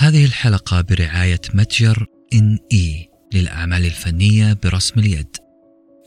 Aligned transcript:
هذه 0.00 0.24
الحلقة 0.24 0.80
برعاية 0.80 1.40
متجر 1.54 2.06
إن 2.34 2.58
إي 2.72 3.08
للأعمال 3.34 3.84
الفنية 3.84 4.58
برسم 4.64 5.00
اليد. 5.00 5.36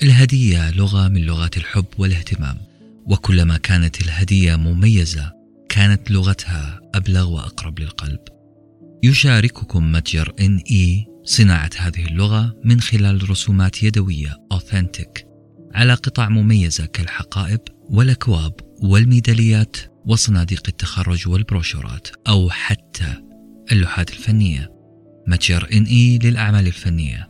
الهدية 0.04 0.72
لغة 0.72 1.08
من 1.08 1.22
لغات 1.22 1.58
الحب 1.58 1.86
والاهتمام، 1.98 2.58
وكلما 3.06 3.58
كانت 3.58 4.02
الهدية 4.02 4.56
مميزة 4.56 5.32
كانت 5.70 6.12
لغتها 6.12 6.80
أبلغ 6.96 7.30
وأقرب 7.30 7.80
للقلب. 7.80 8.20
يشارككم 9.04 9.92
متجر 9.92 10.34
إن 10.40 10.62
إي 10.72 11.06
صناعة 11.24 11.72
هذه 11.78 12.06
اللغة 12.06 12.56
من 12.64 12.82
خلال 12.82 13.30
رسومات 13.30 13.84
يدوية 13.84 14.38
أوثنتيك 14.52 15.28
على 15.74 15.94
قطع 15.94 16.30
مميزة 16.30 16.86
كالحقائب 16.86 17.60
والأكواب 17.90 18.54
والميداليات 18.84 19.78
وصناديق 20.06 20.64
التخرج 20.68 21.28
والبروشورات 21.28 22.08
أو 22.28 22.50
حتى 22.50 23.33
اللوحات 23.72 24.10
الفنية. 24.10 24.74
متجر 25.28 25.68
إن 25.74 25.84
إي 25.84 26.18
للأعمال 26.18 26.68
الفنية. 26.68 27.30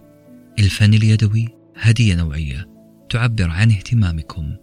الفن 0.59 0.93
اليدوي 0.93 1.47
هدية 1.77 2.15
نوعية 2.15 2.69
تعبر 3.09 3.49
عن 3.49 3.71
اهتمامكم 3.71 4.55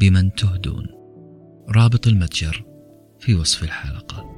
بمن 0.00 0.34
تهدون. 0.34 0.86
رابط 1.68 2.06
المتجر 2.06 2.64
في 3.20 3.34
وصف 3.34 3.62
الحلقة. 3.62 4.32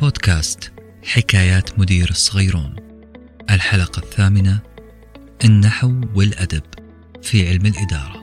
بودكاست 0.00 0.72
حكايات 1.04 1.78
مدير 1.78 2.10
الصغيرون. 2.10 2.76
الحلقة 3.50 4.02
الثامنة 4.02 4.60
النحو 5.44 6.00
والأدب 6.14 6.62
في 7.22 7.48
علم 7.48 7.66
الإدارة. 7.66 8.17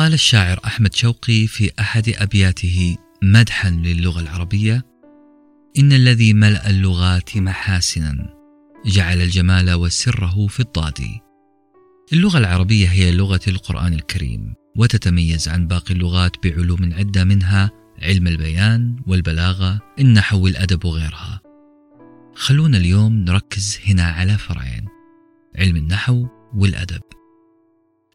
قال 0.00 0.12
الشاعر 0.12 0.60
أحمد 0.64 0.94
شوقي 0.94 1.46
في 1.46 1.70
أحد 1.80 2.08
أبياته 2.08 2.96
مدحا 3.22 3.70
للغة 3.70 4.20
العربية 4.20 4.86
إن 5.78 5.92
الذي 5.92 6.32
ملأ 6.32 6.70
اللغات 6.70 7.36
محاسنا 7.36 8.34
جعل 8.86 9.22
الجمال 9.22 9.72
وسره 9.72 10.46
في 10.46 10.60
الضاد. 10.60 11.00
اللغة 12.12 12.38
العربية 12.38 12.88
هي 12.88 13.12
لغة 13.12 13.40
القرآن 13.48 13.94
الكريم 13.94 14.54
وتتميز 14.76 15.48
عن 15.48 15.66
باقي 15.66 15.94
اللغات 15.94 16.46
بعلوم 16.46 16.94
عدة 16.94 17.24
منها 17.24 17.70
علم 18.02 18.26
البيان 18.26 18.96
والبلاغة 19.06 19.80
النحو 19.98 20.44
والأدب 20.44 20.84
وغيرها. 20.84 21.40
خلونا 22.34 22.78
اليوم 22.78 23.12
نركز 23.12 23.78
هنا 23.86 24.04
على 24.04 24.38
فرعين 24.38 24.84
علم 25.56 25.76
النحو 25.76 26.26
والأدب. 26.54 27.19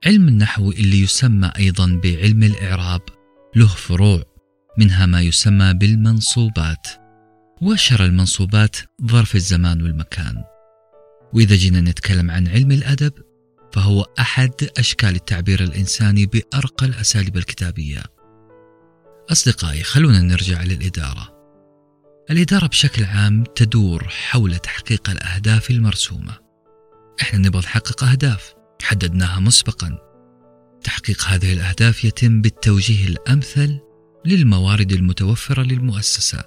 علم 0.06 0.28
النحو 0.28 0.72
اللي 0.72 1.02
يسمى 1.02 1.52
أيضا 1.58 2.00
بعلم 2.04 2.44
الإعراب 2.44 3.02
له 3.56 3.68
فروع 3.68 4.24
منها 4.78 5.06
ما 5.06 5.22
يسمى 5.22 5.74
بالمنصوبات 5.74 6.88
وأشهر 7.62 8.06
المنصوبات 8.06 8.76
ظرف 9.06 9.36
الزمان 9.36 9.82
والمكان 9.82 10.44
وإذا 11.34 11.56
جينا 11.56 11.82
نتكلم 11.82 12.32
عن 12.32 12.48
علم 12.48 12.72
الأدب 12.72 13.14
فهو 13.74 14.02
أحد 14.20 14.52
أشكال 14.78 15.16
التعبير 15.16 15.64
الإنساني 15.64 16.26
بأرقى 16.26 16.86
الأساليب 16.86 17.38
الكتابية. 17.38 18.04
أصدقائي 19.32 19.84
خلونا 19.84 20.22
نرجع 20.22 20.64
للإدارة. 20.64 21.36
الإدارة 22.30 22.68
بشكل 22.68 23.04
عام 23.04 23.44
تدور 23.44 24.04
حول 24.08 24.56
تحقيق 24.56 25.10
الأهداف 25.10 25.72
المرسومة. 25.72 26.38
إحنا 27.22 27.40
نبغى 27.40 27.62
نحقق 27.62 28.04
أهداف 28.04 28.55
حددناها 28.82 29.40
مسبقا. 29.40 29.98
تحقيق 30.84 31.24
هذه 31.24 31.54
الأهداف 31.54 32.06
يتم 32.06 32.42
بالتوجيه 32.42 33.08
الأمثل 33.08 33.80
للموارد 34.26 34.92
المتوفرة 34.92 35.64
للمؤسسة. 35.64 36.44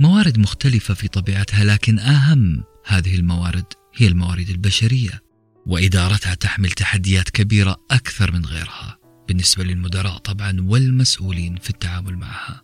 موارد 0.00 0.38
مختلفة 0.38 0.94
في 0.94 1.08
طبيعتها 1.08 1.64
لكن 1.64 1.98
أهم 1.98 2.64
هذه 2.86 3.14
الموارد 3.14 3.64
هي 3.94 4.06
الموارد 4.06 4.48
البشرية 4.48 5.22
وإدارتها 5.66 6.34
تحمل 6.34 6.70
تحديات 6.70 7.30
كبيرة 7.30 7.76
أكثر 7.90 8.32
من 8.32 8.44
غيرها 8.46 8.98
بالنسبة 9.28 9.64
للمدراء 9.64 10.18
طبعا 10.18 10.56
والمسؤولين 10.60 11.56
في 11.56 11.70
التعامل 11.70 12.16
معها 12.16 12.62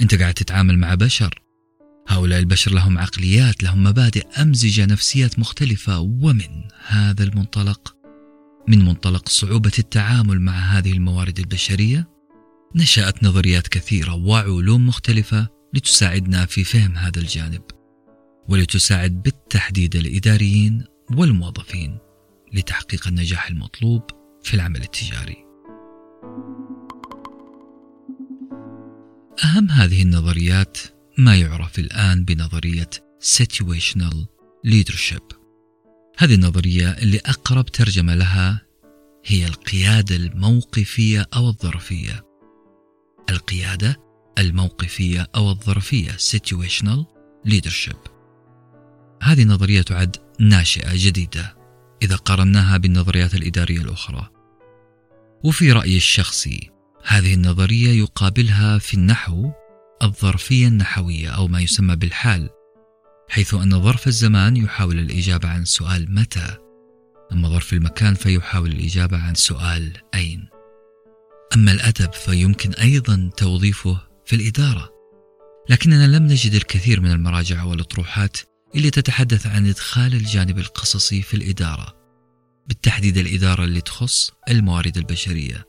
أنت 0.00 0.14
قاعد 0.14 0.34
تتعامل 0.34 0.78
مع 0.78 0.94
بشر 0.94 1.43
هؤلاء 2.08 2.38
البشر 2.38 2.72
لهم 2.72 2.98
عقليات 2.98 3.62
لهم 3.62 3.82
مبادئ 3.84 4.26
أمزجة 4.42 4.86
نفسيات 4.86 5.38
مختلفة 5.38 6.00
ومن 6.00 6.64
هذا 6.86 7.24
المنطلق 7.24 7.96
من 8.68 8.84
منطلق 8.84 9.28
صعوبة 9.28 9.72
التعامل 9.78 10.40
مع 10.40 10.52
هذه 10.52 10.92
الموارد 10.92 11.38
البشرية 11.38 12.08
نشأت 12.74 13.24
نظريات 13.24 13.68
كثيرة 13.68 14.14
وعلوم 14.14 14.86
مختلفة 14.86 15.48
لتساعدنا 15.74 16.46
في 16.46 16.64
فهم 16.64 16.96
هذا 16.96 17.20
الجانب 17.20 17.62
ولتساعد 18.48 19.22
بالتحديد 19.22 19.96
الإداريين 19.96 20.84
والموظفين 21.10 21.98
لتحقيق 22.52 23.08
النجاح 23.08 23.48
المطلوب 23.48 24.02
في 24.42 24.54
العمل 24.54 24.82
التجاري. 24.82 25.44
أهم 29.44 29.70
هذه 29.70 30.02
النظريات 30.02 30.78
ما 31.18 31.36
يعرف 31.36 31.78
الآن 31.78 32.24
بنظرية 32.24 32.90
situational 33.20 34.26
leadership. 34.66 35.34
هذه 36.18 36.34
النظرية 36.34 36.90
اللي 36.90 37.18
أقرب 37.18 37.66
ترجمة 37.66 38.14
لها 38.14 38.62
هي 39.24 39.46
القيادة 39.46 40.16
الموقفية 40.16 41.26
أو 41.36 41.48
الظرفية. 41.48 42.24
القيادة 43.30 43.96
الموقفية 44.38 45.26
أو 45.36 45.50
الظرفية 45.50 46.10
situational 46.10 47.04
leadership. 47.48 48.10
هذه 49.22 49.42
النظرية 49.42 49.82
تعد 49.82 50.16
ناشئة 50.40 50.92
جديدة 50.94 51.56
إذا 52.02 52.16
قارناها 52.16 52.76
بالنظريات 52.76 53.34
الإدارية 53.34 53.80
الأخرى. 53.80 54.30
وفي 55.44 55.72
رأيي 55.72 55.96
الشخصي 55.96 56.70
هذه 57.04 57.34
النظرية 57.34 57.88
يقابلها 57.88 58.78
في 58.78 58.94
النحو 58.94 59.50
الظرفية 60.04 60.68
النحوية 60.68 61.28
أو 61.28 61.48
ما 61.48 61.60
يسمى 61.60 61.96
بالحال 61.96 62.50
حيث 63.28 63.54
أن 63.54 63.82
ظرف 63.82 64.06
الزمان 64.06 64.56
يحاول 64.56 64.98
الإجابة 64.98 65.48
عن 65.48 65.64
سؤال 65.64 66.14
متى 66.14 66.56
أما 67.32 67.48
ظرف 67.48 67.72
المكان 67.72 68.14
فيحاول 68.14 68.72
الإجابة 68.72 69.18
عن 69.18 69.34
سؤال 69.34 69.92
أين. 70.14 70.48
أما 71.54 71.72
الأدب 71.72 72.12
فيمكن 72.12 72.72
أيضا 72.72 73.30
توظيفه 73.36 74.00
في 74.26 74.36
الإدارة 74.36 74.90
لكننا 75.68 76.06
لم 76.06 76.26
نجد 76.26 76.54
الكثير 76.54 77.00
من 77.00 77.10
المراجع 77.10 77.64
والأطروحات 77.64 78.36
اللي 78.74 78.90
تتحدث 78.90 79.46
عن 79.46 79.66
إدخال 79.66 80.14
الجانب 80.14 80.58
القصصي 80.58 81.22
في 81.22 81.34
الإدارة 81.34 81.94
بالتحديد 82.66 83.16
الإدارة 83.16 83.64
اللي 83.64 83.80
تخص 83.80 84.30
الموارد 84.48 84.96
البشرية. 84.96 85.64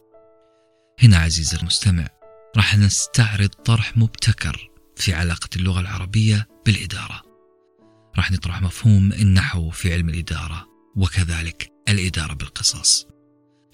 هنا 1.00 1.18
عزيزي 1.18 1.58
المستمع 1.58 2.08
راح 2.58 2.78
نستعرض 2.78 3.50
طرح 3.50 3.98
مبتكر 3.98 4.70
في 4.96 5.14
علاقة 5.14 5.50
اللغة 5.56 5.80
العربية 5.80 6.48
بالإدارة. 6.66 7.22
راح 8.18 8.32
نطرح 8.32 8.62
مفهوم 8.62 9.14
النحو 9.14 9.70
في 9.70 9.94
علم 9.94 10.10
الإدارة 10.10 10.68
وكذلك 10.96 11.72
الإدارة 11.90 12.34
بالقصص. 12.34 13.08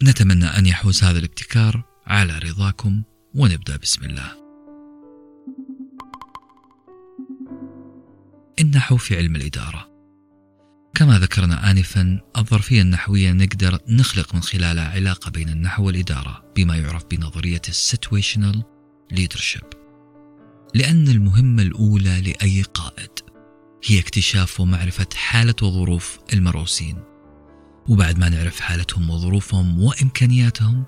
نتمنى 0.04 0.46
أن 0.46 0.66
يحوز 0.66 1.04
هذا 1.04 1.20
الابتكار 1.20 1.84
على 2.08 2.38
رضاكم 2.38 3.04
ونبدأ 3.36 3.78
بسم 3.78 4.06
الله. 4.06 4.32
النحو 8.60 8.98
في 8.98 9.18
علم 9.18 9.36
الإدارة. 9.36 9.92
كما 10.96 11.20
ذكرنا 11.20 11.72
آنفا 11.72 12.20
الظرفية 12.38 12.82
النحوية 12.82 13.32
نقدر 13.32 13.80
نخلق 13.88 14.36
من 14.36 14.42
خلالها 14.42 14.90
علاقة 14.90 15.32
بين 15.32 15.50
النحو 15.50 15.86
والإدارة 15.86 16.54
بما 16.56 16.78
يعرف 16.78 17.06
بنظرية 17.12 17.62
السيتويشنال 17.70 18.64
leadership 19.12 19.64
لأن 20.76 21.08
المهمة 21.08 21.64
الأولى 21.64 22.22
لأي 22.22 22.62
قائد 22.62 23.10
هي 23.86 24.00
اكتشاف 24.00 24.60
ومعرفة 24.60 25.08
حالة 25.16 25.56
وظروف 25.62 26.20
المرؤوسين 26.34 26.98
وبعد 27.90 28.20
ما 28.20 28.30
نعرف 28.30 28.60
حالتهم 28.60 29.10
وظروفهم 29.10 29.84
وإمكانياتهم 29.84 30.84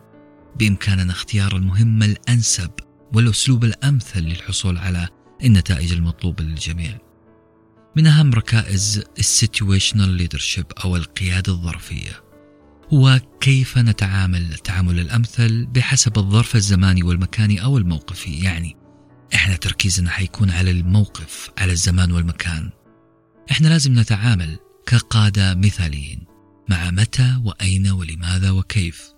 بإمكاننا 0.59 1.11
اختيار 1.11 1.55
المهمة 1.55 2.05
الأنسب 2.05 2.71
والأسلوب 3.13 3.63
الأمثل 3.63 4.19
للحصول 4.19 4.77
على 4.77 5.07
النتائج 5.43 5.91
المطلوبة 5.91 6.43
للجميع. 6.43 6.97
من 7.95 8.07
أهم 8.07 8.33
ركائز 8.33 9.03
ال 9.19 9.27
situational 9.27 10.09
leadership 10.09 10.65
أو 10.85 10.95
القيادة 10.95 11.53
الظرفية. 11.53 12.22
هو 12.93 13.19
كيف 13.41 13.77
نتعامل 13.77 14.51
التعامل 14.51 14.99
الأمثل 14.99 15.65
بحسب 15.65 16.17
الظرف 16.17 16.55
الزماني 16.55 17.03
والمكاني 17.03 17.63
أو 17.63 17.77
الموقفي؟ 17.77 18.43
يعني 18.43 18.75
إحنا 19.33 19.55
تركيزنا 19.55 20.09
حيكون 20.09 20.49
على 20.49 20.71
الموقف 20.71 21.51
على 21.57 21.71
الزمان 21.71 22.11
والمكان. 22.11 22.69
إحنا 23.51 23.67
لازم 23.67 23.99
نتعامل 23.99 24.57
كقادة 24.87 25.55
مثاليين. 25.55 26.23
مع 26.69 26.91
متى 26.91 27.41
وأين 27.45 27.91
ولماذا 27.91 28.51
وكيف؟ 28.51 29.13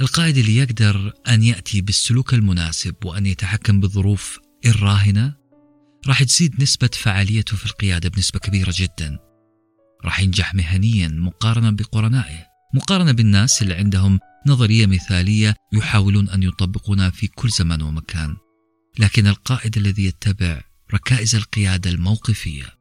القائد 0.00 0.36
اللي 0.36 0.56
يقدر 0.56 1.12
أن 1.28 1.42
يأتي 1.42 1.80
بالسلوك 1.80 2.34
المناسب 2.34 2.94
وأن 3.04 3.26
يتحكم 3.26 3.80
بالظروف 3.80 4.38
الراهنة 4.66 5.34
راح 6.06 6.22
تزيد 6.22 6.62
نسبة 6.62 6.90
فعاليته 6.92 7.56
في 7.56 7.66
القيادة 7.66 8.08
بنسبة 8.08 8.38
كبيرة 8.38 8.74
جدا. 8.76 9.18
راح 10.04 10.20
ينجح 10.20 10.54
مهنيا 10.54 11.08
مقارنة 11.08 11.70
بقرنائه. 11.70 12.57
مقارنة 12.74 13.12
بالناس 13.12 13.62
اللي 13.62 13.74
عندهم 13.74 14.20
نظرية 14.46 14.86
مثالية 14.86 15.54
يحاولون 15.72 16.28
أن 16.28 16.42
يطبقونها 16.42 17.10
في 17.10 17.26
كل 17.26 17.48
زمان 17.50 17.82
ومكان. 17.82 18.36
لكن 18.98 19.26
القائد 19.26 19.76
الذي 19.76 20.04
يتبع 20.04 20.62
ركائز 20.94 21.34
القيادة 21.34 21.90
الموقفية 21.90 22.78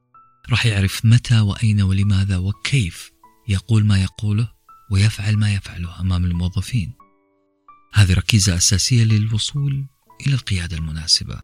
راح 0.49 0.65
يعرف 0.65 1.05
متى 1.05 1.39
وأين 1.39 1.81
ولماذا 1.81 2.37
وكيف 2.37 3.11
يقول 3.49 3.85
ما 3.85 4.01
يقوله 4.01 4.51
ويفعل 4.91 5.37
ما 5.37 5.53
يفعله 5.53 6.01
أمام 6.01 6.25
الموظفين. 6.25 6.93
هذه 7.93 8.13
ركيزة 8.13 8.55
أساسية 8.57 9.03
للوصول 9.03 9.85
إلى 10.27 10.35
القيادة 10.35 10.77
المناسبة. 10.77 11.41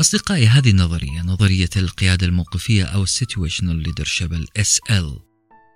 أصدقائي 0.00 0.46
هذه 0.46 0.70
النظرية 0.70 1.22
نظرية 1.22 1.70
القيادة 1.76 2.26
الموقفية 2.26 2.84
أو 2.84 3.06
Situational 3.06 3.86
Leadership 3.86 4.32
ال 4.32 4.46
SL 4.58 5.27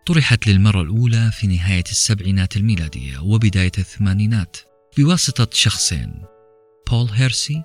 طرحت 0.06 0.46
للمرة 0.46 0.82
الأولى 0.82 1.30
في 1.32 1.46
نهاية 1.46 1.84
السبعينات 1.90 2.56
الميلادية 2.56 3.18
وبداية 3.18 3.72
الثمانينات 3.78 4.56
بواسطة 4.98 5.48
شخصين 5.52 6.22
بول 6.90 7.08
هيرسي 7.10 7.62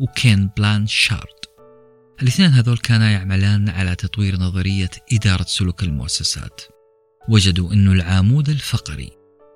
وكين 0.00 0.50
بلانشارد. 0.56 1.44
الاثنين 2.22 2.50
هذول 2.50 2.78
كانا 2.78 3.10
يعملان 3.10 3.68
على 3.68 3.96
تطوير 3.96 4.36
نظرية 4.36 4.90
إدارة 5.12 5.42
سلوك 5.42 5.82
المؤسسات. 5.82 6.60
وجدوا 7.28 7.72
أن 7.72 7.88
العمود 7.92 8.48
الفقري 8.48 9.10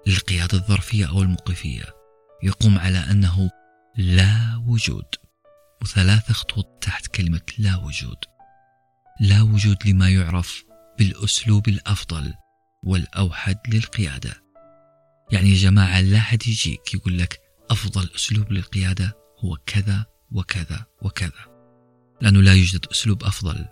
للقيادة 0.07 0.59
الظرفية 0.59 1.09
أو 1.09 1.23
الموقفية 1.23 1.85
يقوم 2.43 2.79
على 2.79 2.99
أنه 2.99 3.51
لا 3.97 4.63
وجود 4.67 5.05
وثلاث 5.83 6.33
خطوط 6.33 6.67
تحت 6.81 7.07
كلمة 7.07 7.41
لا 7.59 7.77
وجود. 7.77 8.19
لا 9.21 9.43
وجود 9.43 9.77
لما 9.87 10.09
يعرف 10.09 10.68
بالأسلوب 10.99 11.69
الأفضل 11.69 12.35
والأوحد 12.83 13.57
للقيادة. 13.69 14.43
يعني 15.33 15.51
يا 15.51 15.57
جماعة 15.57 16.01
لا 16.01 16.21
حد 16.21 16.43
يجيك 16.47 16.95
يقول 16.95 17.19
لك 17.19 17.41
أفضل 17.71 18.09
أسلوب 18.17 18.53
للقيادة 18.53 19.17
هو 19.45 19.57
كذا 19.67 20.07
وكذا 20.31 20.87
وكذا. 21.03 21.59
لأنه 22.21 22.41
لا 22.41 22.55
يوجد 22.55 22.87
أسلوب 22.93 23.25
أفضل 23.25 23.67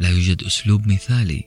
لا 0.00 0.08
يوجد 0.08 0.42
أسلوب 0.42 0.86
مثالي. 0.86 1.42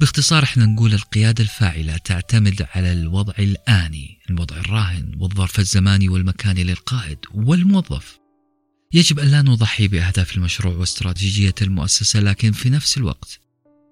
باختصار 0.00 0.42
إحنا 0.42 0.66
نقول 0.66 0.94
القيادة 0.94 1.44
الفاعلة 1.44 1.96
تعتمد 1.96 2.66
على 2.74 2.92
الوضع 2.92 3.34
الآني 3.38 4.18
الوضع 4.30 4.56
الراهن 4.56 5.12
والظرف 5.20 5.58
الزماني 5.58 6.08
والمكاني 6.08 6.64
للقائد 6.64 7.18
والموظف. 7.34 8.18
يجب 8.92 9.18
أن 9.18 9.28
لا 9.28 9.42
نضحي 9.42 9.88
بأهداف 9.88 10.36
المشروع 10.36 10.74
واستراتيجية 10.74 11.54
المؤسسة 11.62 12.20
لكن 12.20 12.52
في 12.52 12.70
نفس 12.70 12.96
الوقت 12.96 13.40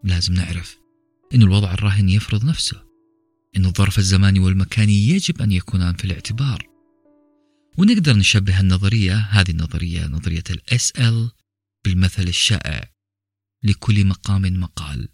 لازم 0.05 0.35
نعرف 0.35 0.79
أن 1.35 1.43
الوضع 1.43 1.73
الراهن 1.73 2.09
يفرض 2.09 2.45
نفسه 2.45 2.83
أن 3.57 3.65
الظرف 3.65 3.99
الزماني 3.99 4.41
والمكاني 4.41 5.09
يجب 5.09 5.43
أن 5.43 5.53
يكونان 5.53 5.95
في 5.95 6.05
الاعتبار. 6.05 6.67
ونقدر 7.79 8.17
نشبه 8.17 8.61
النظرية 8.61 9.17
هذه 9.17 9.51
النظرية 9.51 10.07
نظرية 10.07 10.45
ال 10.51 10.61
SL 10.81 11.35
بالمثل 11.85 12.23
الشائع 12.23 12.91
لكل 13.63 14.07
مقام 14.07 14.43
مقال. 14.43 15.09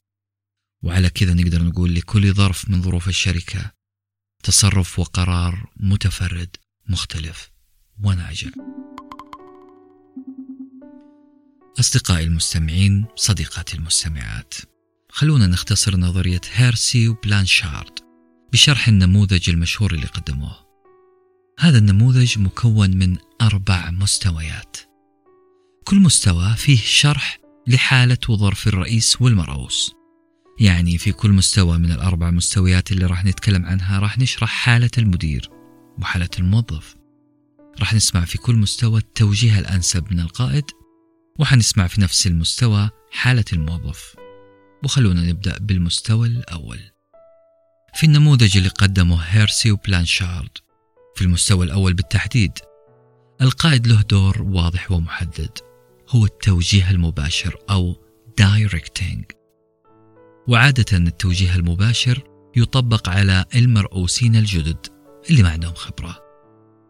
وعلى 0.83 1.11
كذا 1.11 1.35
نقدر 1.35 1.63
نقول 1.63 1.95
لكل 1.95 2.33
ظرف 2.33 2.71
من 2.71 2.83
ظروف 2.83 3.09
الشركة 3.09 3.73
تصرف 4.43 4.99
وقرار 4.99 5.71
متفرد 5.77 6.57
مختلف 6.89 7.51
وناجع 8.03 8.51
أصدقائي 11.81 12.25
المستمعين 12.25 13.07
صديقاتي 13.17 13.77
المستمعات 13.77 14.55
خلونا 15.17 15.47
نختصر 15.47 15.97
نظرية 15.97 16.41
هيرسي 16.53 17.09
وبلانشارد 17.09 17.99
بشرح 18.53 18.89
النموذج 18.89 19.51
المشهور 19.51 19.93
اللي 19.95 20.07
قدموه. 20.07 20.57
هذا 21.59 21.79
النموذج 21.79 22.39
مكون 22.39 22.97
من 22.97 23.17
أربع 23.43 23.91
مستويات. 23.91 24.77
كل 25.85 25.97
مستوى 25.97 26.55
فيه 26.57 26.77
شرح 26.77 27.39
لحالة 27.67 28.19
وظرف 28.29 28.69
الرئيس 28.69 29.23
والمرؤوس. 29.23 29.93
يعني 30.61 30.99
في 30.99 31.13
كل 31.13 31.31
مستوى 31.31 31.79
من 31.79 31.93
الأربع 31.93 32.31
مستويات 32.31 32.93
اللي 32.93 33.07
راح 33.07 33.25
نتكلم 33.25 33.67
عنها 33.67 33.99
راح 33.99 34.19
نشرح 34.19 34.51
حالة 34.51 34.91
المدير 34.99 35.51
وحالة 35.99 36.31
الموظف. 36.39 36.97
راح 37.81 37.95
نسمع 37.95 38.25
في 38.25 38.39
كل 38.39 38.57
مستوى 38.57 38.99
التوجيه 38.99 39.59
الأنسب 39.59 40.13
من 40.13 40.21
القائد 40.21 40.65
وحنسمع 41.39 41.87
في 41.87 42.01
نفس 42.01 42.27
المستوى 42.27 42.91
حالة 43.13 43.45
الموظف. 43.53 44.26
وخلونا 44.85 45.23
نبدأ 45.23 45.59
بالمستوى 45.59 46.29
الأول. 46.29 46.81
في 47.95 48.07
النموذج 48.07 48.57
اللي 48.57 48.69
قدمه 48.69 49.17
هيرسي 49.17 49.71
وبلانشارد. 49.71 50.51
في 51.15 51.23
المستوى 51.23 51.67
الأول 51.67 51.95
بالتحديد 51.95 52.53
القائد 53.41 53.87
له 53.87 54.03
دور 54.03 54.43
واضح 54.43 54.93
ومحدد. 54.93 55.59
هو 56.09 56.25
التوجيه 56.25 56.91
المباشر 56.91 57.57
أو 57.71 57.97
directing. 58.41 59.25
وعادة 60.49 60.99
التوجيه 60.99 61.57
المباشر 61.57 62.23
يطبق 62.57 63.09
على 63.09 63.45
المرؤوسين 63.55 64.37
الجدد 64.37 64.87
اللي 65.31 65.43
ما 65.43 65.51
عندهم 65.51 65.75
خبرة. 65.75 66.19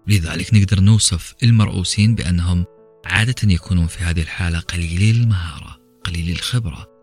لذلك 0.06 0.54
نقدر 0.54 0.80
نوصف 0.80 1.34
المرؤوسين 1.42 2.14
بأنهم 2.14 2.64
عادة 3.04 3.52
يكونون 3.52 3.86
في 3.86 4.04
هذه 4.04 4.22
الحالة 4.22 4.60
قليلي 4.60 5.10
المهارة 5.10 5.80
قليلي 6.04 6.32
الخبرة. 6.32 6.95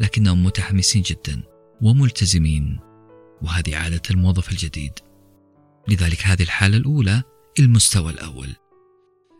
لكنهم 0.00 0.44
متحمسين 0.44 1.02
جدا 1.02 1.42
وملتزمين 1.82 2.78
وهذه 3.42 3.76
عادة 3.76 4.02
الموظف 4.10 4.50
الجديد. 4.52 4.92
لذلك 5.88 6.26
هذه 6.26 6.42
الحالة 6.42 6.76
الأولى 6.76 7.22
المستوى 7.58 8.12
الأول. 8.12 8.48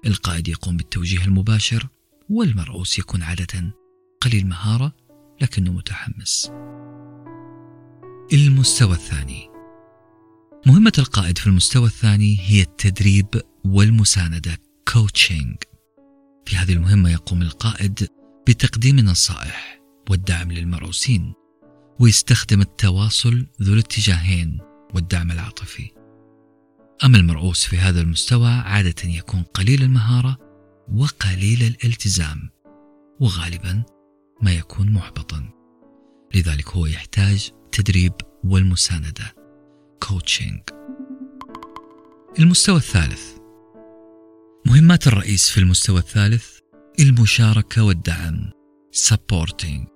القائد 0.06 0.48
يقوم 0.48 0.76
بالتوجيه 0.76 1.24
المباشر 1.24 1.88
والمرؤوس 2.30 2.98
يكون 2.98 3.22
عادة 3.22 3.74
قليل 4.20 4.46
مهارة 4.46 4.92
لكنه 5.40 5.72
متحمس. 5.72 6.52
المستوى 8.32 8.92
الثاني. 8.92 9.50
مهمة 10.66 10.92
القائد 10.98 11.38
في 11.38 11.46
المستوى 11.46 11.86
الثاني 11.86 12.38
هي 12.40 12.62
التدريب 12.62 13.42
والمساندة 13.64 14.58
كوتشنج 14.92 15.56
في 16.46 16.56
هذه 16.56 16.72
المهمة 16.72 17.10
يقوم 17.10 17.42
القائد 17.42 18.08
بتقديم 18.48 18.98
النصائح 18.98 19.79
والدعم 20.10 20.52
للمرؤوسين 20.52 21.34
ويستخدم 22.00 22.60
التواصل 22.60 23.46
ذو 23.62 23.74
الاتجاهين 23.74 24.58
والدعم 24.94 25.30
العاطفي. 25.30 25.90
أما 27.04 27.16
المرؤوس 27.16 27.64
في 27.64 27.78
هذا 27.78 28.00
المستوى 28.00 28.50
عادة 28.50 29.02
يكون 29.04 29.42
قليل 29.42 29.82
المهارة 29.82 30.36
وقليل 30.94 31.62
الالتزام 31.62 32.50
وغالبا 33.20 33.82
ما 34.42 34.52
يكون 34.52 34.92
محبطا. 34.92 35.50
لذلك 36.34 36.68
هو 36.68 36.86
يحتاج 36.86 37.50
تدريب 37.72 38.12
والمساندة 38.44 39.34
كوتشنج 40.08 40.60
المستوى 42.38 42.76
الثالث. 42.76 43.22
مهمات 44.66 45.06
الرئيس 45.06 45.50
في 45.50 45.60
المستوى 45.60 45.98
الثالث 45.98 46.58
المشاركة 47.00 47.84
والدعم. 47.84 48.59
Supporting. 48.92 49.86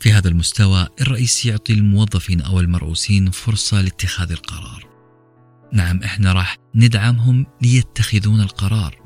في 0.00 0.12
هذا 0.12 0.28
المستوى 0.28 0.88
الرئيس 1.00 1.46
يعطي 1.46 1.72
الموظفين 1.72 2.40
أو 2.40 2.60
المرؤوسين 2.60 3.30
فرصة 3.30 3.80
لاتخاذ 3.80 4.32
القرار. 4.32 4.90
نعم 5.72 6.02
إحنا 6.02 6.32
راح 6.32 6.56
ندعمهم 6.74 7.46
ليتخذون 7.62 8.40
القرار. 8.40 9.00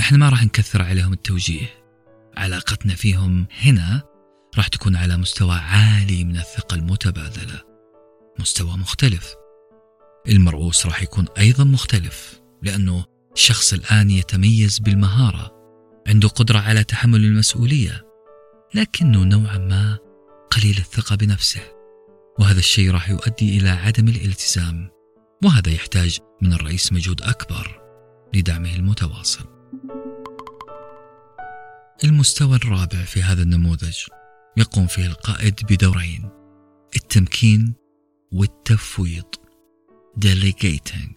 إحنا 0.00 0.18
ما 0.18 0.28
راح 0.28 0.44
نكثر 0.44 0.82
عليهم 0.82 1.12
التوجيه. 1.12 1.66
علاقتنا 2.36 2.94
فيهم 2.94 3.46
هنا 3.60 4.02
راح 4.56 4.68
تكون 4.68 4.96
على 4.96 5.16
مستوى 5.16 5.54
عالي 5.54 6.24
من 6.24 6.36
الثقة 6.36 6.74
المتبادلة. 6.74 7.62
مستوى 8.40 8.76
مختلف. 8.76 9.34
المرؤوس 10.28 10.86
راح 10.86 11.02
يكون 11.02 11.26
أيضا 11.38 11.64
مختلف 11.64 12.40
لأنه 12.62 13.04
الشخص 13.34 13.72
الآن 13.72 14.10
يتميز 14.10 14.78
بالمهارة. 14.78 15.55
عنده 16.06 16.28
قدرة 16.28 16.58
على 16.58 16.84
تحمل 16.84 17.24
المسؤولية 17.24 18.06
لكنه 18.74 19.24
نوعا 19.24 19.58
ما 19.58 19.98
قليل 20.50 20.78
الثقة 20.78 21.16
بنفسه 21.16 21.60
وهذا 22.38 22.58
الشيء 22.58 22.90
راح 22.90 23.10
يؤدي 23.10 23.58
إلى 23.58 23.68
عدم 23.68 24.08
الالتزام 24.08 24.90
وهذا 25.44 25.70
يحتاج 25.70 26.18
من 26.42 26.52
الرئيس 26.52 26.92
مجهود 26.92 27.22
أكبر 27.22 27.80
لدعمه 28.34 28.74
المتواصل. 28.74 29.44
المستوى 32.04 32.56
الرابع 32.56 33.04
في 33.04 33.22
هذا 33.22 33.42
النموذج 33.42 33.98
يقوم 34.56 34.86
فيه 34.86 35.06
القائد 35.06 35.54
بدورين 35.70 36.30
التمكين 36.96 37.74
والتفويض 38.32 39.34
delegating. 40.24 41.14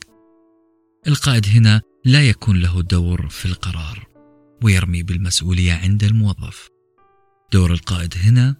القائد 1.07 1.45
هنا 1.45 1.81
لا 2.05 2.29
يكون 2.29 2.61
له 2.61 2.81
دور 2.81 3.29
في 3.29 3.45
القرار. 3.45 4.08
ويرمي 4.63 5.03
بالمسؤولية 5.03 5.73
عند 5.73 6.03
الموظف. 6.03 6.69
دور 7.53 7.73
القائد 7.73 8.13
هنا 8.17 8.55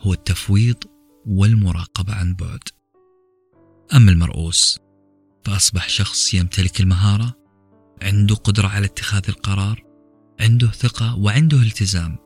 هو 0.00 0.12
التفويض 0.12 0.76
والمراقبة 1.26 2.14
عن 2.14 2.34
بعد. 2.34 2.60
أما 3.94 4.10
المرؤوس 4.10 4.78
فأصبح 5.44 5.88
شخص 5.88 6.34
يمتلك 6.34 6.80
المهارة 6.80 7.34
عنده 8.02 8.34
قدرة 8.34 8.68
على 8.68 8.86
اتخاذ 8.86 9.22
القرار 9.28 9.82
عنده 10.40 10.66
ثقة 10.66 11.18
وعنده 11.18 11.56
التزام. 11.56 12.16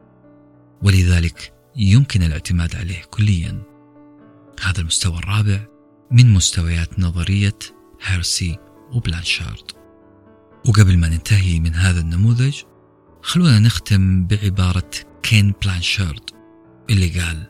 ولذلك 0.82 1.54
يمكن 1.76 2.22
الاعتماد 2.22 2.76
عليه 2.76 3.02
كليا. 3.02 3.62
هذا 4.62 4.80
المستوى 4.80 5.18
الرابع 5.18 5.66
من 6.10 6.32
مستويات 6.32 6.98
نظرية 7.00 7.58
هيرسي 8.02 8.58
وبلانشارد. 8.92 9.70
وقبل 10.68 10.98
ما 10.98 11.08
ننتهي 11.08 11.60
من 11.60 11.75
هذا 11.75 12.00
النموذج 12.00 12.62
خلونا 13.28 13.58
نختم 13.58 14.26
بعبارة 14.26 14.90
كين 15.23 15.54
بلانشارد 15.62 16.30
اللي 16.90 17.08
قال 17.20 17.47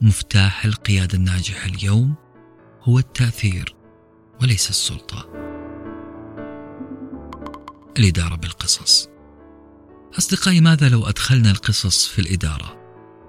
مفتاح 0.00 0.64
القيادة 0.64 1.18
الناجحة 1.18 1.66
اليوم 1.66 2.14
هو 2.82 2.98
التأثير 2.98 3.74
وليس 4.42 4.70
السلطة. 4.70 5.28
الإدارة 7.98 8.34
بالقصص. 8.34 9.08
أصدقائي 10.18 10.60
ماذا 10.60 10.88
لو 10.88 11.06
أدخلنا 11.06 11.50
القصص 11.50 12.08
في 12.08 12.18
الإدارة 12.18 12.76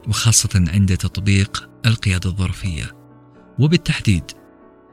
وخاصة 0.07 0.65
عند 0.67 0.97
تطبيق 0.97 1.69
القيادة 1.85 2.29
الظرفية 2.29 2.95
وبالتحديد 3.59 4.23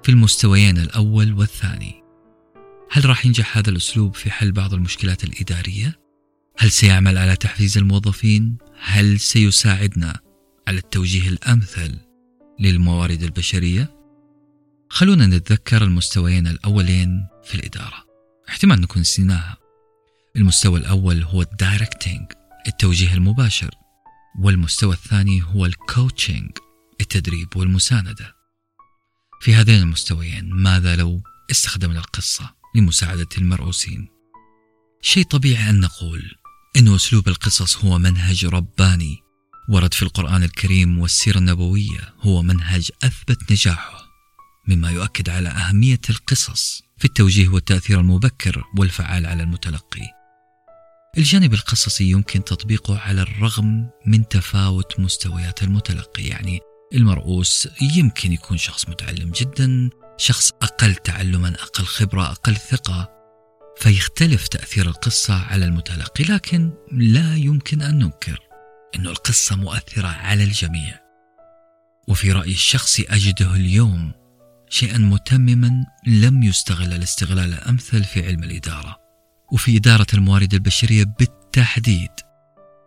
في 0.02 0.08
المستويين 0.08 0.78
الأول 0.78 1.32
والثاني؟ 1.32 2.02
هل 2.90 3.06
راح 3.06 3.26
ينجح 3.26 3.58
هذا 3.58 3.70
الأسلوب 3.70 4.14
في 4.14 4.30
حل 4.30 4.52
بعض 4.52 4.74
المشكلات 4.74 5.24
الإدارية؟ 5.24 6.03
هل 6.58 6.70
سيعمل 6.70 7.18
على 7.18 7.36
تحفيز 7.36 7.78
الموظفين؟ 7.78 8.58
هل 8.80 9.20
سيساعدنا 9.20 10.20
على 10.68 10.78
التوجيه 10.78 11.28
الأمثل 11.28 11.98
للموارد 12.60 13.22
البشرية؟ 13.22 13.94
خلونا 14.88 15.26
نتذكر 15.26 15.84
المستويين 15.84 16.46
الأولين 16.46 17.26
في 17.44 17.54
الإدارة. 17.54 18.04
احتمال 18.48 18.80
نكون 18.80 19.00
نسيناها. 19.00 19.56
المستوى 20.36 20.80
الأول 20.80 21.22
هو 21.22 21.42
ال 21.42 21.51
directing 21.51 22.32
التوجيه 22.66 23.14
المباشر. 23.14 23.70
والمستوى 24.40 24.94
الثاني 24.94 25.42
هو 25.42 25.66
ال 25.66 25.76
coaching 25.76 26.50
التدريب 27.00 27.56
والمساندة. 27.56 28.34
في 29.40 29.54
هذين 29.54 29.82
المستويين 29.82 30.50
ماذا 30.50 30.96
لو 30.96 31.22
استخدمنا 31.50 31.98
القصة 31.98 32.54
لمساعدة 32.76 33.28
المرؤوسين؟ 33.38 34.08
شيء 35.02 35.24
طبيعي 35.24 35.70
أن 35.70 35.80
نقول 35.80 36.34
أن 36.76 36.94
أسلوب 36.94 37.28
القصص 37.28 37.84
هو 37.84 37.98
منهج 37.98 38.46
رباني 38.46 39.22
ورد 39.68 39.94
في 39.94 40.02
القرآن 40.02 40.42
الكريم 40.42 40.98
والسيرة 40.98 41.38
النبوية 41.38 42.14
هو 42.20 42.42
منهج 42.42 42.90
أثبت 43.02 43.52
نجاحه 43.52 44.04
مما 44.68 44.90
يؤكد 44.90 45.28
على 45.28 45.48
أهمية 45.48 46.00
القصص 46.10 46.82
في 46.98 47.04
التوجيه 47.04 47.48
والتأثير 47.48 48.00
المبكر 48.00 48.64
والفعال 48.78 49.26
على 49.26 49.42
المتلقي. 49.42 50.10
الجانب 51.18 51.54
القصصي 51.54 52.10
يمكن 52.10 52.44
تطبيقه 52.44 52.98
على 52.98 53.22
الرغم 53.22 53.90
من 54.06 54.28
تفاوت 54.28 55.00
مستويات 55.00 55.62
المتلقي 55.62 56.22
يعني 56.24 56.60
المرؤوس 56.94 57.68
يمكن 57.96 58.32
يكون 58.32 58.56
شخص 58.56 58.88
متعلم 58.88 59.30
جدا 59.30 59.90
شخص 60.16 60.52
أقل 60.62 60.94
تعلما 60.94 61.48
أقل 61.48 61.84
خبرة 61.84 62.30
أقل 62.30 62.56
ثقة 62.56 63.14
فيختلف 63.78 64.48
تأثير 64.48 64.86
القصة 64.86 65.34
على 65.34 65.64
المتلقي 65.64 66.24
لكن 66.24 66.72
لا 66.92 67.36
يمكن 67.36 67.82
أن 67.82 67.98
ننكر 67.98 68.38
أن 68.96 69.06
القصة 69.06 69.56
مؤثرة 69.56 70.08
على 70.08 70.44
الجميع. 70.44 71.00
وفي 72.08 72.32
رأيي 72.32 72.52
الشخصي 72.52 73.06
أجده 73.08 73.54
اليوم 73.54 74.12
شيئا 74.68 74.98
متمما 74.98 75.84
لم 76.06 76.42
يستغل 76.42 76.92
الاستغلال 76.92 77.54
الأمثل 77.54 78.04
في 78.04 78.26
علم 78.26 78.44
الإدارة. 78.44 78.96
وفي 79.52 79.76
إدارة 79.76 80.06
الموارد 80.14 80.54
البشرية 80.54 81.04
بالتحديد 81.18 82.10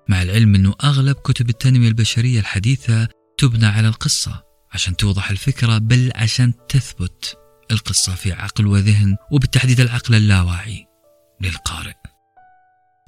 مع 0.09 0.21
العلم 0.21 0.55
أنه 0.55 0.75
أغلب 0.83 1.15
كتب 1.15 1.49
التنمية 1.49 1.87
البشرية 1.87 2.39
الحديثة 2.39 3.07
تبنى 3.37 3.65
على 3.65 3.87
القصة 3.87 4.43
عشان 4.71 4.95
توضح 4.95 5.31
الفكرة 5.31 5.77
بل 5.77 6.11
عشان 6.15 6.53
تثبت 6.69 7.37
القصة 7.71 8.15
في 8.15 8.31
عقل 8.31 8.67
وذهن 8.67 9.15
وبالتحديد 9.31 9.79
العقل 9.79 10.15
اللاواعي 10.15 10.87
للقارئ. 11.41 11.95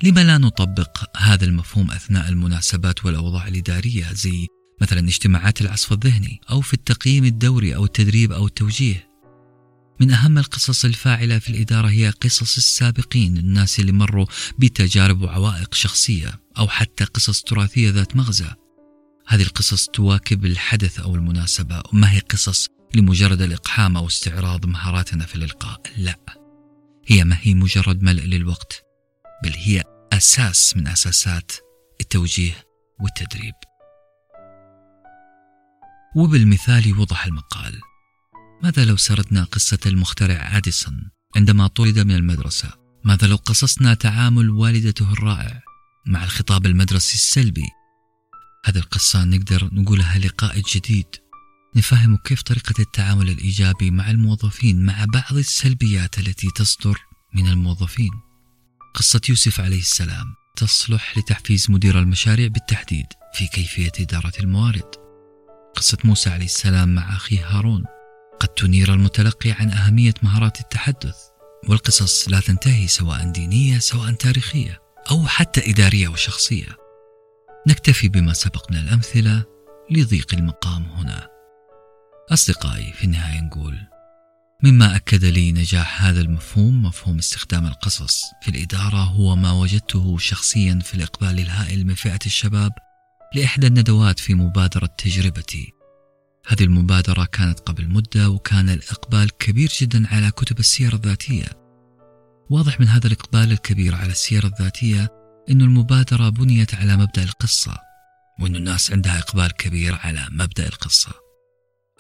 لما 0.04 0.24
لا 0.24 0.38
نطبق 0.38 1.18
هذا 1.18 1.46
المفهوم 1.46 1.92
أثناء 1.92 2.30
المناسبات 2.30 3.06
والأوضاع 3.06 3.48
الإدارية 3.48 4.14
زي 4.14 4.48
مثلا 4.82 5.00
اجتماعات 5.00 5.62
العصف 5.62 5.94
الذهني 5.94 6.42
أو 6.52 6.62
في 6.62 6.74
التقييم 6.74 7.26
الدوري 7.26 7.76
أو 7.76 7.86
التدريب 7.86 8.32
أو 8.32 8.48
التوجيه. 8.48 9.10
من 10.00 10.12
أهم 10.12 10.38
القصص 10.38 10.86
الفاعلة 10.86 11.40
في 11.40 11.50
الإدارة 11.50 11.88
هي 11.88 12.10
قصص 12.10 12.58
السابقين 12.58 13.38
الناس 13.38 13.80
اللي 13.80 13.92
مروا 13.92 14.26
بتجارب 14.60 15.22
وعوائق 15.22 15.74
شخصية 15.74 16.42
أو 16.58 16.68
حتى 16.68 17.04
قصص 17.04 17.42
تراثية 17.42 17.90
ذات 17.90 18.16
مغزى. 18.16 18.50
هذه 19.28 19.42
القصص 19.42 19.88
تواكب 19.88 20.46
الحدث 20.46 21.00
أو 21.00 21.16
المناسبة 21.16 21.84
وما 21.94 22.12
هي 22.12 22.20
قصص 22.20 22.70
لمجرد 22.96 23.42
الإقحام 23.42 23.98
أو 23.98 24.08
استعراض 24.08 24.66
مهاراتنا 24.66 25.26
في 25.26 25.36
الإلقاء. 25.36 25.82
لا 25.98 26.20
هي 27.08 27.24
ما 27.24 27.38
هي 27.42 27.54
مجرد 27.54 28.04
ملء 28.04 28.24
للوقت 28.24 28.86
بل 29.44 29.54
هي 29.56 29.84
أساس 30.14 30.78
من 30.78 30.88
أساسات 30.88 31.52
التوجيه 32.02 32.66
والتدريب. 33.00 33.54
وبالمثال 36.16 36.88
يوضح 36.88 37.26
المقال. 37.26 37.80
ماذا 38.64 38.86
لو 38.86 38.98
سردنا 38.98 39.44
قصة 39.44 39.80
المخترع 39.86 40.58
أديسون 40.58 41.12
عندما 41.36 41.68
طرد 41.68 42.00
من 42.00 42.16
المدرسة؟ 42.16 42.70
ماذا 43.04 43.28
لو 43.28 43.36
قصصنا 43.36 43.94
تعامل 43.94 44.50
والدته 44.50 45.14
الرائع 45.14 45.62
مع 46.06 46.24
الخطاب 46.24 46.66
المدرسي 46.66 47.16
السلبي؟ 47.16 47.68
هذه 48.66 48.78
القصة 48.78 49.26
نقدر 49.26 49.70
نقولها 49.74 50.18
لقائد 50.20 50.64
جديد. 50.64 51.16
نفهم 51.76 52.18
كيف 52.18 52.42
طريقة 52.42 52.74
التعامل 52.80 53.30
الإيجابي 53.30 53.92
مع 53.92 54.10
الموظفين 54.10 54.86
مع 54.86 55.06
بعض 55.06 55.38
السلبيات 55.38 56.20
التي 56.20 56.48
تصدر 56.56 56.98
من 57.34 57.48
الموظفين. 57.48 58.12
قصة 58.94 59.22
يوسف 59.30 59.60
عليه 59.60 59.80
السلام 59.80 60.26
تصلح 60.56 61.18
لتحفيز 61.18 61.72
مدير 61.72 62.00
المشاريع 62.00 62.48
بالتحديد 62.48 63.06
في 63.34 63.48
كيفية 63.48 63.92
إدارة 64.00 64.34
الموارد. 64.40 64.96
قصة 65.76 65.98
موسى 66.04 66.30
عليه 66.30 66.46
السلام 66.46 66.96
مع 66.96 67.16
أخيه 67.16 67.48
هارون 67.48 67.84
قد 68.40 68.48
تنير 68.48 68.94
المتلقي 68.94 69.52
عن 69.52 69.72
أهمية 69.72 70.14
مهارات 70.24 70.60
التحدث 70.60 71.16
والقصص 71.68 72.30
لا 72.30 72.40
تنتهي 72.40 72.88
سواء 72.88 73.32
دينية 73.32 73.80
سواء 73.80 74.12
تاريخية 74.12 74.82
أو 75.12 75.28
حتى 75.28 75.72
إدارية 75.72 76.08
وشخصية. 76.08 76.78
نكتفي 77.68 78.10
بما 78.10 78.34
سبق 78.34 78.72
من 78.72 78.78
الأمثلة 78.78 79.44
لضيق 79.92 80.34
المقام 80.34 80.84
هنا. 80.84 81.39
أصدقائي 82.32 82.94
في 82.94 83.04
النهاية 83.04 83.42
نقول 83.42 83.80
مما 84.64 84.96
أكد 84.96 85.26
لي 85.26 85.52
نجاح 85.52 86.04
هذا 86.04 86.22
المفهوم 86.22 86.84
مفهوم 86.86 87.18
استخدام 87.18 87.66
القصص 87.66 88.22
في 88.42 88.52
الإدارة 88.52 89.04
هو 89.04 89.36
ما 89.36 89.52
وجدته 89.52 90.18
شخصيا 90.18 90.80
في 90.84 90.94
الإقبال 90.94 91.40
الهائل 91.40 91.88
من 91.88 91.94
فئة 91.94 92.20
الشباب 92.26 92.72
لإحدى 93.36 93.68
الندوات 93.68 94.20
في 94.20 94.34
مبادرة 94.34 94.86
تجربتي. 94.86 95.74
هذه 96.48 96.64
المبادرة 96.64 97.26
كانت 97.26 97.60
قبل 97.60 97.88
مدة 97.88 98.30
وكان 98.30 98.70
الإقبال 98.70 99.38
كبير 99.38 99.72
جدا 99.82 100.08
على 100.08 100.32
كتب 100.32 100.60
السير 100.60 100.94
الذاتية. 100.94 101.48
واضح 102.50 102.80
من 102.80 102.88
هذا 102.88 103.08
الإقبال 103.08 103.52
الكبير 103.52 103.96
على 103.96 104.12
السير 104.12 104.46
الذاتية 104.46 105.10
أن 105.50 105.62
المبادرة 105.62 106.30
بنيت 106.30 106.76
على 106.76 106.98
مبدأ 106.98 107.24
القصة 107.24 107.78
وأن 108.40 108.56
الناس 108.56 108.92
عندها 108.92 109.20
إقبال 109.20 109.52
كبير 109.52 109.96
على 109.96 110.28
مبدأ 110.32 110.68
القصة. 110.68 111.29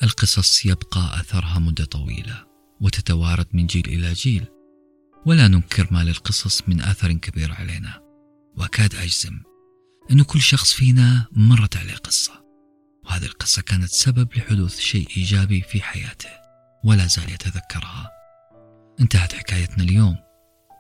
القصص 0.03 0.65
يبقى 0.65 1.19
أثرها 1.19 1.59
مدة 1.59 1.85
طويلة 1.85 2.45
وتتوارد 2.81 3.47
من 3.53 3.67
جيل 3.67 3.85
إلى 3.87 4.13
جيل 4.13 4.45
ولا 5.25 5.47
ننكر 5.47 5.87
ما 5.91 6.03
للقصص 6.03 6.61
من 6.67 6.81
أثر 6.81 7.13
كبير 7.13 7.53
علينا. 7.53 8.01
وأكاد 8.57 8.95
أجزم 8.95 9.39
أن 10.11 10.23
كل 10.23 10.41
شخص 10.41 10.73
فينا 10.73 11.27
مرت 11.31 11.77
عليه 11.77 11.95
قصة 11.95 12.45
وهذه 13.05 13.25
القصة 13.25 13.61
كانت 13.61 13.89
سبب 13.89 14.33
لحدوث 14.35 14.79
شيء 14.79 15.07
إيجابي 15.17 15.61
في 15.61 15.81
حياته 15.81 16.29
ولا 16.83 17.07
زال 17.07 17.31
يتذكرها. 17.31 18.11
انتهت 18.99 19.33
حكايتنا 19.33 19.83
اليوم 19.83 20.17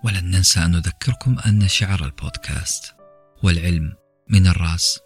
ولن 0.03 0.25
ننسى 0.31 0.59
أن 0.59 0.71
نذكركم 0.71 1.39
أن 1.39 1.67
شعار 1.67 2.05
البودكاست 2.05 2.95
والعلم 3.43 3.93
من 4.29 4.47
الرأس 4.47 4.99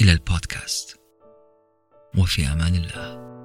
إلى 0.00 0.12
البودكاست. 0.12 0.96
وفي 2.16 2.46
أمان 2.46 2.74
الله. 2.74 3.39